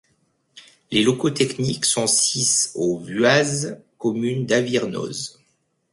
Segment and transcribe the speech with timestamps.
[0.89, 5.37] Les locaux techniques sont sis au Vuaz, commune d'Aviernoz.